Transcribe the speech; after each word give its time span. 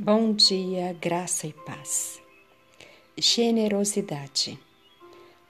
Bom 0.00 0.32
dia, 0.32 0.96
graça 1.00 1.48
e 1.48 1.52
paz. 1.52 2.22
Generosidade. 3.16 4.56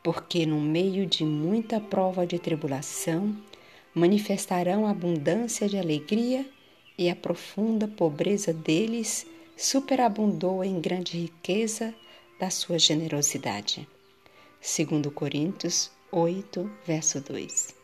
Porque 0.02 0.46
no 0.46 0.58
meio 0.58 1.04
de 1.04 1.22
muita 1.22 1.78
prova 1.78 2.26
de 2.26 2.38
tribulação 2.38 3.36
manifestarão 3.94 4.86
abundância 4.86 5.68
de 5.68 5.76
alegria 5.76 6.48
e 6.96 7.10
a 7.10 7.14
profunda 7.14 7.86
pobreza 7.86 8.50
deles 8.50 9.26
superabundou 9.54 10.64
em 10.64 10.80
grande 10.80 11.18
riqueza 11.18 11.94
da 12.40 12.48
sua 12.48 12.78
generosidade. 12.78 13.86
Segundo 14.62 15.10
Coríntios 15.10 15.90
8, 16.10 16.70
verso 16.86 17.20
2. 17.20 17.74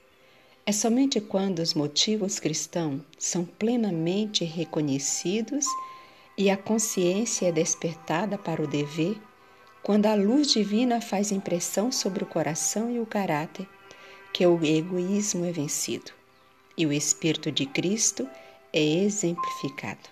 É 0.65 0.73
somente 0.73 1.21
quando 1.21 1.59
os 1.59 1.75
motivos 1.75 2.41
cristãos 2.41 3.03
são 3.19 3.45
plenamente 3.45 4.47
reconhecidos 4.47 5.67
e 5.67 5.94
a 6.51 6.57
consciência 6.57 7.49
é 7.49 7.53
despertada 7.53 8.37
para 8.37 8.63
o 8.63 8.67
dever, 8.67 9.21
quando 9.83 10.07
a 10.07 10.15
luz 10.15 10.51
divina 10.51 11.01
faz 11.01 11.31
impressão 11.31 11.93
sobre 11.93 12.25
o 12.25 12.27
coração 12.27 12.91
e 12.91 12.99
o 12.99 13.07
caráter, 13.07 13.69
que 14.33 14.45
o 14.47 14.65
egoísmo 14.65 15.45
é 15.45 15.53
vencido 15.53 16.11
e 16.77 16.87
o 16.87 16.93
Espírito 16.93 17.53
de 17.53 17.67
Cristo 17.67 18.29
é 18.73 18.83
exemplificado. 18.83 20.09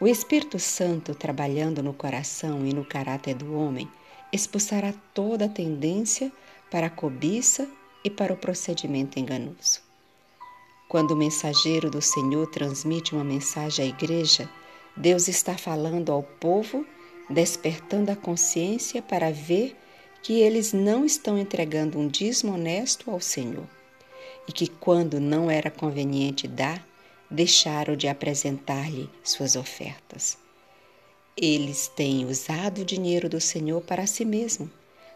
O 0.00 0.06
Espírito 0.06 0.58
Santo, 0.58 1.14
trabalhando 1.14 1.82
no 1.82 1.92
coração 1.92 2.66
e 2.66 2.72
no 2.72 2.84
caráter 2.84 3.34
do 3.34 3.54
homem, 3.54 3.88
expulsará 4.32 4.92
toda 5.14 5.48
tendência 5.48 6.32
para 6.70 6.86
a 6.86 6.90
cobiça 6.90 7.68
e 8.04 8.10
para 8.10 8.32
o 8.32 8.36
procedimento 8.36 9.18
enganoso. 9.18 9.80
Quando 10.88 11.12
o 11.12 11.16
mensageiro 11.16 11.90
do 11.90 12.00
Senhor 12.00 12.46
transmite 12.48 13.14
uma 13.14 13.24
mensagem 13.24 13.84
à 13.84 13.88
igreja, 13.88 14.48
Deus 14.96 15.28
está 15.28 15.58
falando 15.58 16.10
ao 16.10 16.22
povo, 16.22 16.86
despertando 17.28 18.10
a 18.10 18.16
consciência 18.16 19.02
para 19.02 19.30
ver 19.30 19.76
que 20.22 20.40
eles 20.40 20.72
não 20.72 21.04
estão 21.04 21.36
entregando 21.36 21.98
um 21.98 22.08
dízimo 22.08 22.54
honesto 22.54 23.10
ao 23.10 23.20
Senhor 23.20 23.66
e 24.48 24.52
que, 24.52 24.66
quando 24.66 25.20
não 25.20 25.50
era 25.50 25.70
conveniente 25.70 26.48
dar, 26.48 26.86
deixaram 27.30 27.94
de 27.94 28.08
apresentar-lhe 28.08 29.10
suas 29.22 29.54
ofertas. 29.54 30.38
Eles 31.36 31.88
têm 31.88 32.24
usado 32.24 32.80
o 32.80 32.84
dinheiro 32.84 33.28
do 33.28 33.40
Senhor 33.40 33.82
para 33.82 34.06
si 34.06 34.24
mesmo, 34.24 34.70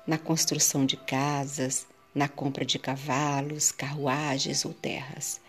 na 0.06 0.18
construção 0.18 0.84
de 0.84 0.96
casas, 0.96 1.86
na 2.14 2.28
compra 2.28 2.64
de 2.64 2.78
cavalos, 2.78 3.72
carruagens 3.72 4.64
ou 4.66 4.74
terras. 4.74 5.40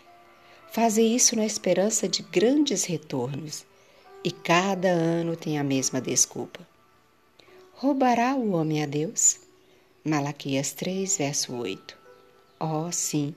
Fazem 0.72 1.14
isso 1.14 1.36
na 1.36 1.44
esperança 1.44 2.08
de 2.08 2.22
grandes 2.22 2.84
retornos 2.84 3.66
e 4.24 4.30
cada 4.30 4.88
ano 4.88 5.34
tem 5.34 5.58
a 5.58 5.64
mesma 5.64 6.00
desculpa. 6.00 6.60
Roubará 7.74 8.36
o 8.36 8.52
homem 8.52 8.82
a 8.82 8.86
Deus? 8.86 9.40
Malaquias 10.04 10.72
3, 10.72 11.16
verso 11.16 11.52
8. 11.54 11.96
Oh, 12.60 12.92
sim, 12.92 13.34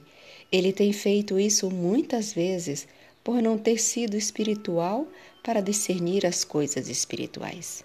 ele 0.52 0.72
tem 0.72 0.94
feito 0.94 1.40
isso 1.40 1.72
muitas 1.72 2.34
vezes 2.34 2.88
por 3.24 3.42
não 3.42 3.58
ter 3.58 3.80
sido 3.80 4.16
espiritual 4.16 5.08
para 5.44 5.62
discernir 5.62 6.26
as 6.26 6.44
coisas 6.44 6.88
espirituais. 6.88 7.84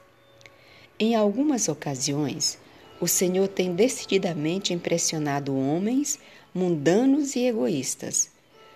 Em 0.98 1.14
algumas 1.14 1.68
ocasiões, 1.68 2.58
o 3.00 3.08
Senhor 3.08 3.48
tem 3.48 3.74
decididamente 3.74 4.74
impressionado 4.74 5.56
homens 5.56 6.18
mundanos 6.54 7.34
e 7.34 7.46
egoístas. 7.46 8.30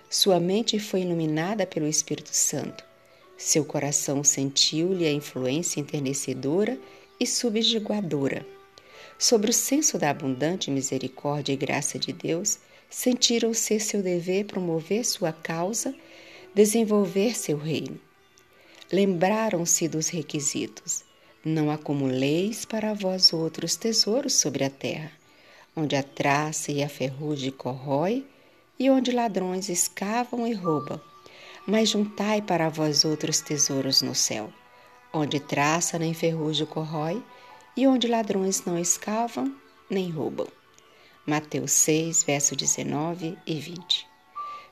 Sua 0.08 0.41
mente 0.41 0.78
foi 0.78 1.02
iluminada 1.02 1.67
pelo 1.67 1.86
Espírito 1.86 2.34
Santo 2.34 2.83
seu 3.45 3.62
coração 3.62 4.25
sentiu-lhe 4.25 5.06
a 5.06 5.12
influência 5.12 5.78
enternecedora 5.78 6.78
e 7.20 7.27
subjugadora. 7.27 8.45
Sobre 9.19 9.51
o 9.51 9.53
senso 9.53 9.98
da 9.98 10.09
abundante 10.09 10.70
misericórdia 10.70 11.52
e 11.52 11.57
graça 11.57 11.98
de 11.98 12.11
Deus, 12.11 12.58
sentiram 12.89 13.52
ser 13.52 13.80
seu 13.80 14.02
dever 14.02 14.46
promover 14.46 15.05
sua 15.05 15.30
causa, 15.30 15.95
desenvolver 16.55 17.36
seu 17.36 17.58
reino. 17.58 18.01
Lembraram-se 18.91 19.89
dos 19.89 20.08
requisitos. 20.08 21.05
Não 21.45 21.70
acumuleis 21.70 22.64
para 22.64 22.95
vós 22.95 23.35
outros 23.35 23.77
tesouros 23.77 24.33
sobre 24.33 24.64
a 24.64 24.70
terra, 24.70 25.13
onde 25.77 25.95
a 25.95 26.02
traça 26.02 26.73
e 26.73 26.83
a 26.83 26.89
ferrugem 26.89 27.51
corrói 27.51 28.24
e 28.79 28.89
onde 28.89 29.13
ladrões 29.13 29.68
escavam 29.68 30.47
e 30.47 30.55
roubam 30.55 30.98
mas 31.67 31.89
juntai 31.89 32.42
para 32.42 32.69
vós 32.69 33.05
outros 33.05 33.41
tesouros 33.41 34.02
no 34.02 34.14
céu, 34.14 34.52
onde 35.13 35.41
traça 35.41 35.98
nem 35.98 36.13
ferrugem 36.13 36.67
corrói, 36.67 37.23
e 37.77 37.86
onde 37.86 38.07
ladrões 38.07 38.64
não 38.64 38.79
escavam 38.79 39.55
nem 39.91 40.11
roubam. 40.11 40.47
Mateus 41.27 41.73
6, 41.73 42.23
verso 42.23 42.55
19 42.55 43.36
e 43.47 43.55
20. 43.55 44.07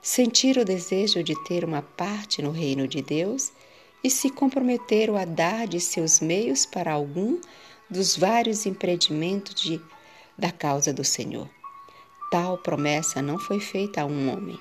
Sentir 0.00 0.58
o 0.58 0.64
desejo 0.64 1.22
de 1.22 1.34
ter 1.44 1.64
uma 1.64 1.82
parte 1.82 2.42
no 2.42 2.50
reino 2.50 2.86
de 2.86 3.00
Deus 3.00 3.52
e 4.04 4.10
se 4.10 4.31
comprometeram 4.31 5.16
a 5.16 5.25
dar 5.25 5.66
de 5.66 5.81
seus 5.81 6.20
meios 6.20 6.66
para 6.66 6.92
algum 6.92 7.41
dos 7.88 8.16
vários 8.16 8.66
empreendimentos 8.66 9.54
de, 9.54 9.81
da 10.36 10.50
causa 10.50 10.92
do 10.92 11.04
Senhor. 11.04 11.48
Tal 12.31 12.58
promessa 12.58 13.22
não 13.22 13.38
foi 13.38 13.60
feita 13.60 14.02
a 14.02 14.06
um 14.06 14.32
homem 14.32 14.58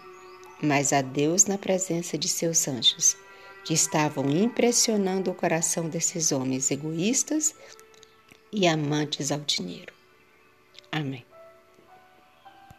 mas 0.61 0.93
a 0.93 1.01
Deus 1.01 1.45
na 1.45 1.57
presença 1.57 2.17
de 2.17 2.27
seus 2.27 2.67
anjos, 2.67 3.17
que 3.65 3.73
estavam 3.73 4.29
impressionando 4.29 5.31
o 5.31 5.35
coração 5.35 5.89
desses 5.89 6.31
homens 6.31 6.69
egoístas 6.71 7.55
e 8.51 8.67
amantes 8.67 9.31
ao 9.31 9.39
dinheiro. 9.39 9.93
Amém. 10.91 11.25